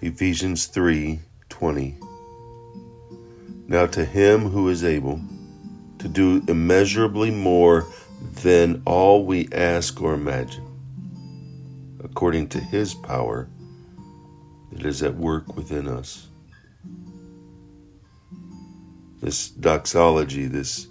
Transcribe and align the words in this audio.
Ephesians 0.00 0.66
3 0.66 1.18
20. 1.48 1.98
Now 3.66 3.86
to 3.86 4.04
him 4.04 4.48
who 4.48 4.68
is 4.68 4.84
able 4.84 5.20
to 5.98 6.08
do 6.08 6.40
immeasurably 6.46 7.32
more 7.32 7.84
than 8.42 8.80
all 8.86 9.24
we 9.24 9.48
ask 9.50 10.00
or 10.00 10.14
imagine, 10.14 10.64
according 12.04 12.48
to 12.50 12.60
his 12.60 12.94
power 12.94 13.48
that 14.70 14.86
is 14.86 15.02
at 15.02 15.16
work 15.16 15.56
within 15.56 15.88
us. 15.88 16.28
This 19.20 19.48
doxology, 19.48 20.46
this 20.46 20.86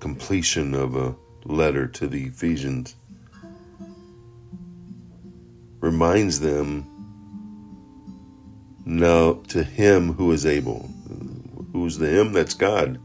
completion 0.00 0.74
of 0.74 0.96
a 0.96 1.14
letter 1.44 1.86
to 1.86 2.08
the 2.08 2.24
Ephesians, 2.24 2.96
reminds 5.80 6.40
them 6.40 6.95
now 8.86 9.32
to 9.48 9.64
him 9.64 10.12
who 10.12 10.30
is 10.32 10.46
able. 10.46 10.88
Who's 11.72 11.98
the 11.98 12.08
him? 12.08 12.32
That's 12.32 12.54
God. 12.54 13.00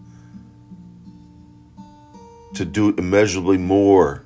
To 2.54 2.66
do 2.66 2.94
immeasurably 2.96 3.58
more 3.58 4.26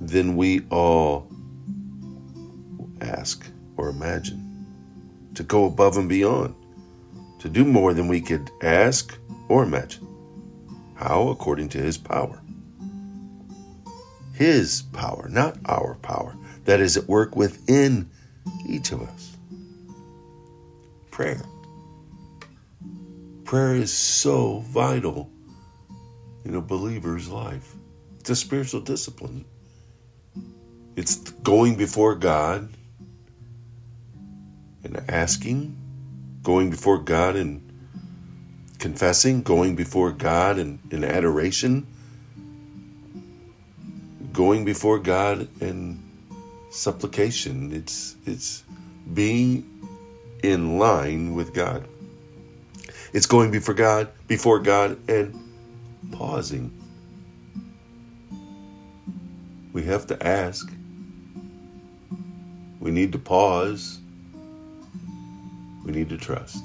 than 0.00 0.36
we 0.36 0.60
all 0.70 1.26
ask 3.00 3.44
or 3.76 3.88
imagine. 3.88 4.46
To 5.34 5.42
go 5.42 5.64
above 5.64 5.96
and 5.96 6.08
beyond. 6.08 6.54
To 7.40 7.48
do 7.48 7.64
more 7.64 7.94
than 7.94 8.06
we 8.06 8.20
could 8.20 8.50
ask 8.62 9.16
or 9.48 9.62
imagine. 9.62 10.06
How? 10.94 11.28
According 11.30 11.70
to 11.70 11.78
his 11.78 11.96
power. 11.96 12.42
His 14.34 14.82
power, 14.92 15.28
not 15.30 15.58
our 15.64 15.94
power, 15.96 16.36
that 16.64 16.80
is 16.80 16.96
at 16.98 17.08
work 17.08 17.36
within 17.36 18.10
each 18.66 18.92
of 18.92 19.02
us 19.02 19.29
prayer. 21.20 21.42
Prayer 23.44 23.74
is 23.74 23.92
so 23.92 24.60
vital 24.60 25.30
in 26.46 26.54
a 26.54 26.62
believer's 26.62 27.28
life. 27.28 27.74
It's 28.20 28.30
a 28.30 28.36
spiritual 28.36 28.80
discipline. 28.80 29.44
It's 30.96 31.16
going 31.42 31.76
before 31.76 32.14
God 32.14 32.70
and 34.82 35.04
asking, 35.10 35.76
going 36.42 36.70
before 36.70 36.96
God 36.96 37.36
and 37.36 37.70
confessing, 38.78 39.42
going 39.42 39.76
before 39.76 40.12
God 40.12 40.58
and 40.58 40.78
in 40.90 41.04
adoration, 41.04 41.86
going 44.32 44.64
before 44.64 44.98
God 44.98 45.48
and 45.60 46.02
supplication. 46.70 47.74
It's 47.74 48.16
it's 48.24 48.64
being 49.12 49.79
in 50.42 50.78
line 50.78 51.34
with 51.34 51.54
God. 51.54 51.86
It's 53.12 53.26
going 53.26 53.50
before 53.50 53.74
God, 53.74 54.08
before 54.26 54.58
God 54.60 54.98
and 55.08 55.34
pausing. 56.12 56.72
We 59.72 59.82
have 59.84 60.06
to 60.08 60.26
ask. 60.26 60.70
We 62.80 62.90
need 62.90 63.12
to 63.12 63.18
pause. 63.18 63.98
We 65.84 65.92
need 65.92 66.08
to 66.10 66.16
trust. 66.16 66.64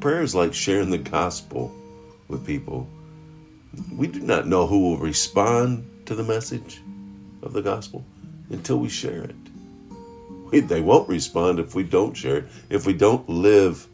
Prayer 0.00 0.22
is 0.22 0.34
like 0.34 0.52
sharing 0.52 0.90
the 0.90 0.98
gospel 0.98 1.74
with 2.28 2.46
people. 2.46 2.88
We 3.92 4.06
do 4.06 4.20
not 4.20 4.46
know 4.46 4.66
who 4.66 4.80
will 4.80 4.98
respond 4.98 5.88
to 6.06 6.14
the 6.14 6.24
message 6.24 6.82
of 7.42 7.52
the 7.52 7.62
gospel 7.62 8.04
until 8.50 8.78
we 8.78 8.88
share 8.88 9.22
it 9.22 9.49
we, 10.50 10.60
they 10.60 10.80
won't 10.80 11.08
respond 11.08 11.58
if 11.58 11.74
we 11.74 11.82
don't 11.82 12.16
share 12.16 12.38
it, 12.38 12.48
if 12.68 12.86
we 12.86 12.92
don't 12.92 13.28
live 13.28 13.86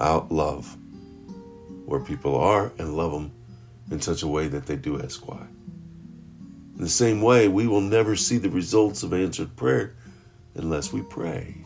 out 0.00 0.30
love 0.30 0.76
where 1.86 2.00
people 2.00 2.36
are 2.36 2.72
and 2.78 2.96
love 2.96 3.12
them 3.12 3.32
in 3.90 4.00
such 4.00 4.22
a 4.22 4.28
way 4.28 4.46
that 4.48 4.66
they 4.66 4.76
do 4.76 5.00
ask 5.02 5.26
why. 5.26 5.46
In 6.76 6.84
the 6.84 6.88
same 6.88 7.22
way, 7.22 7.48
we 7.48 7.66
will 7.66 7.80
never 7.80 8.14
see 8.14 8.38
the 8.38 8.50
results 8.50 9.02
of 9.02 9.12
answered 9.12 9.56
prayer 9.56 9.96
unless 10.54 10.92
we 10.92 11.02
pray. 11.02 11.56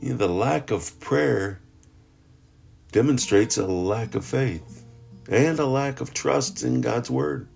You 0.00 0.10
know, 0.10 0.16
the 0.16 0.28
lack 0.28 0.70
of 0.70 0.98
prayer 0.98 1.60
demonstrates 2.90 3.58
a 3.58 3.66
lack 3.66 4.14
of 4.14 4.24
faith 4.24 4.84
and 5.28 5.58
a 5.58 5.66
lack 5.66 6.00
of 6.00 6.14
trust 6.14 6.62
in 6.62 6.80
God's 6.80 7.10
Word. 7.10 7.48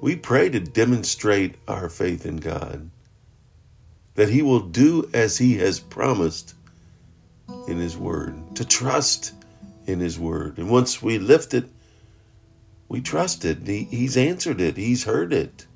We 0.00 0.16
pray 0.16 0.48
to 0.48 0.60
demonstrate 0.60 1.56
our 1.68 1.90
faith 1.90 2.24
in 2.24 2.38
God, 2.38 2.90
that 4.14 4.30
He 4.30 4.40
will 4.42 4.60
do 4.60 5.08
as 5.12 5.36
He 5.36 5.58
has 5.58 5.78
promised 5.78 6.54
in 7.68 7.76
His 7.78 7.96
Word, 7.98 8.34
to 8.56 8.64
trust 8.64 9.34
in 9.86 10.00
His 10.00 10.18
Word. 10.18 10.56
And 10.58 10.70
once 10.70 11.02
we 11.02 11.18
lift 11.18 11.52
it, 11.52 11.68
we 12.88 13.00
trust 13.00 13.44
it. 13.44 13.66
He, 13.66 13.84
he's 13.84 14.16
answered 14.16 14.60
it, 14.60 14.76
He's 14.76 15.04
heard 15.04 15.32
it. 15.32 15.66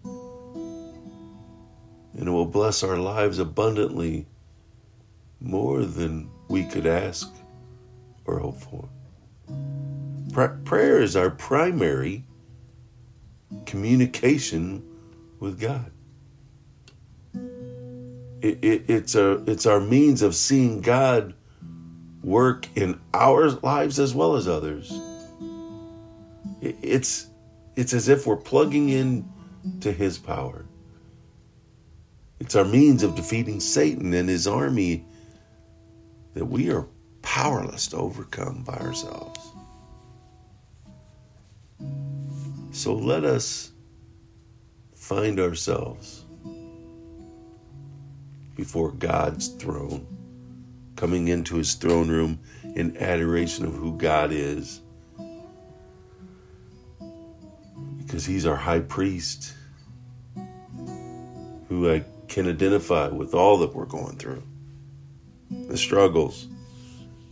And 2.16 2.28
it 2.28 2.30
will 2.30 2.46
bless 2.46 2.82
our 2.82 2.96
lives 2.96 3.38
abundantly 3.38 4.26
more 5.40 5.84
than 5.84 6.30
we 6.48 6.64
could 6.64 6.86
ask 6.86 7.30
or 8.24 8.38
hope 8.38 8.60
for. 8.60 8.88
Prayer 10.64 11.02
is 11.02 11.14
our 11.14 11.30
primary 11.30 12.24
communication 13.66 14.84
with 15.40 15.60
God. 15.60 15.90
It, 18.42 18.58
it, 18.62 18.84
it's 18.88 19.14
a 19.14 19.42
it's 19.50 19.66
our 19.66 19.80
means 19.80 20.22
of 20.22 20.34
seeing 20.34 20.80
God 20.82 21.34
work 22.22 22.66
in 22.76 23.00
our 23.12 23.50
lives 23.50 23.98
as 23.98 24.14
well 24.14 24.36
as 24.36 24.46
others. 24.46 24.92
It, 26.60 26.76
it's 26.82 27.26
it's 27.76 27.94
as 27.94 28.08
if 28.08 28.26
we're 28.26 28.36
plugging 28.36 28.90
in 28.90 29.28
to 29.80 29.90
His 29.90 30.18
power. 30.18 30.66
It's 32.40 32.56
our 32.56 32.64
means 32.64 33.02
of 33.02 33.14
defeating 33.14 33.60
Satan 33.60 34.12
and 34.12 34.28
his 34.28 34.46
army 34.46 35.06
that 36.34 36.44
we 36.44 36.70
are 36.70 36.86
powerless 37.22 37.86
to 37.88 37.96
overcome 37.96 38.64
by 38.64 38.74
ourselves. 38.74 39.40
So 42.74 42.92
let 42.92 43.24
us 43.24 43.70
find 44.96 45.38
ourselves 45.38 46.24
before 48.56 48.90
God's 48.90 49.46
throne, 49.46 50.04
coming 50.96 51.28
into 51.28 51.54
his 51.54 51.74
throne 51.74 52.08
room 52.08 52.40
in 52.74 52.96
adoration 52.96 53.64
of 53.64 53.74
who 53.74 53.96
God 53.96 54.32
is. 54.32 54.80
Because 57.98 58.26
he's 58.26 58.44
our 58.44 58.56
high 58.56 58.80
priest 58.80 59.54
who 61.68 61.92
I 61.92 62.04
can 62.26 62.48
identify 62.48 63.06
with 63.06 63.34
all 63.34 63.58
that 63.58 63.72
we're 63.72 63.84
going 63.84 64.16
through 64.16 64.42
the 65.48 65.76
struggles 65.76 66.48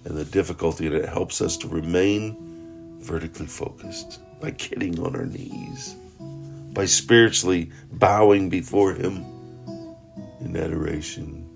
and 0.04 0.16
the 0.16 0.24
difficulty, 0.24 0.86
and 0.86 0.94
it 0.94 1.08
helps 1.08 1.40
us 1.40 1.56
to 1.58 1.68
remain 1.68 3.00
vertically 3.00 3.46
focused 3.46 4.20
by 4.42 4.50
getting 4.50 4.98
on 4.98 5.14
our 5.14 5.24
knees, 5.24 5.94
by 6.74 6.84
spiritually 6.84 7.70
bowing 7.92 8.48
before 8.48 8.92
Him 8.92 9.24
in 10.40 10.56
adoration. 10.56 11.48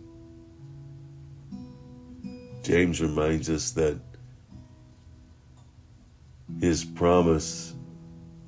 James 2.62 3.00
reminds 3.02 3.50
us 3.50 3.72
that 3.72 3.98
his 6.60 6.84
promise 6.84 7.75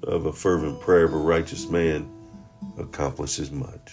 of 0.04 0.26
a 0.26 0.32
fervent 0.32 0.80
prayer 0.80 1.04
of 1.04 1.12
a 1.12 1.18
righteous 1.18 1.68
man 1.68 2.08
accomplishes 2.78 3.50
much. 3.50 3.92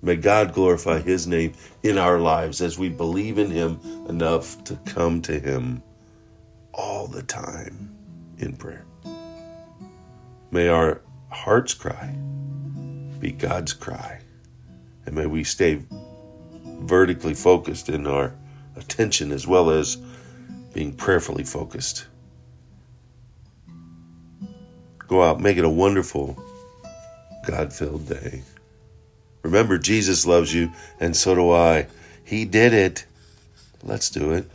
May 0.00 0.16
God 0.16 0.54
glorify 0.54 1.00
His 1.00 1.26
name 1.26 1.52
in 1.82 1.98
our 1.98 2.18
lives 2.18 2.62
as 2.62 2.78
we 2.78 2.88
believe 2.88 3.36
in 3.36 3.50
Him 3.50 3.78
enough 4.08 4.62
to 4.64 4.76
come 4.86 5.20
to 5.22 5.38
Him 5.38 5.82
all 6.72 7.06
the 7.06 7.22
time 7.22 7.99
in 8.40 8.56
prayer. 8.56 8.84
May 10.50 10.68
our 10.68 11.00
heart's 11.30 11.74
cry 11.74 12.14
be 13.20 13.32
God's 13.32 13.72
cry. 13.72 14.20
And 15.06 15.14
may 15.14 15.26
we 15.26 15.44
stay 15.44 15.82
vertically 16.64 17.34
focused 17.34 17.88
in 17.88 18.06
our 18.06 18.34
attention 18.76 19.30
as 19.32 19.46
well 19.46 19.70
as 19.70 19.96
being 20.72 20.92
prayerfully 20.92 21.44
focused. 21.44 22.06
Go 25.06 25.22
out, 25.22 25.40
make 25.40 25.56
it 25.56 25.64
a 25.64 25.68
wonderful, 25.68 26.42
God 27.46 27.72
filled 27.72 28.08
day. 28.08 28.42
Remember, 29.42 29.78
Jesus 29.78 30.26
loves 30.26 30.54
you, 30.54 30.70
and 31.00 31.16
so 31.16 31.34
do 31.34 31.50
I. 31.50 31.88
He 32.24 32.44
did 32.44 32.72
it. 32.72 33.06
Let's 33.82 34.10
do 34.10 34.32
it. 34.32 34.48